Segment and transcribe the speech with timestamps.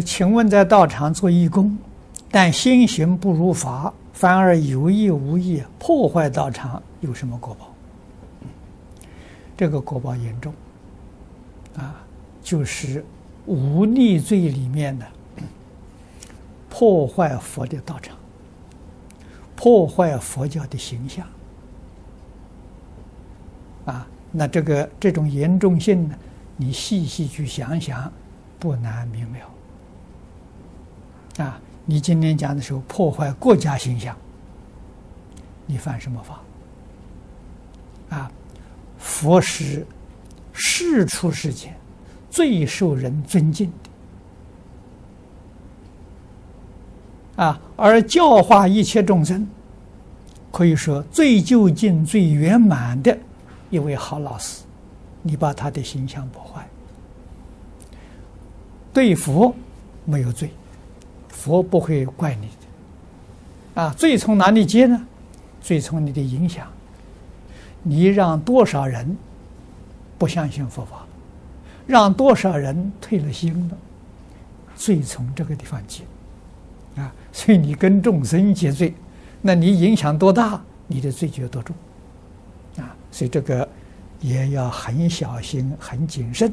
[0.00, 1.76] 请问，在道场做义工，
[2.30, 7.72] 但心行不如法，反而有意无意破坏道场，有什么果报？
[9.56, 10.54] 这个果报严重，
[11.76, 11.96] 啊，
[12.42, 13.04] 就是
[13.46, 15.06] 无逆罪里面的
[16.68, 18.16] 破坏佛的道场，
[19.56, 21.26] 破坏佛教的形象，
[23.86, 26.14] 啊，那这个这种严重性呢，
[26.56, 28.12] 你细细去想想，
[28.60, 29.38] 不难明了。
[31.38, 34.16] 啊，你今天讲的时候破坏国家形象，
[35.66, 36.40] 你犯什么法？
[38.16, 38.30] 啊，
[38.98, 39.86] 佛是
[40.52, 41.74] 世出世间
[42.30, 43.70] 最受人尊敬
[47.36, 49.46] 的，啊，而教化一切众生，
[50.50, 53.16] 可以说最究竟、最圆满的
[53.70, 54.64] 一位好老师，
[55.22, 56.66] 你把他的形象破坏，
[58.92, 59.54] 对佛
[60.04, 60.50] 没有罪。
[61.38, 65.06] 佛不会怪你的，啊，罪从哪里接呢？
[65.60, 66.66] 罪从你的影响，
[67.84, 69.16] 你让多少人
[70.18, 71.06] 不相信佛法，
[71.86, 73.76] 让多少人退了心了，
[74.74, 76.02] 罪从这个地方接，
[76.96, 78.92] 啊，所以你跟众生结罪，
[79.40, 81.76] 那你影响多大，你的罪就有多重，
[82.78, 83.68] 啊，所以这个
[84.20, 86.52] 也要很小心、很谨慎。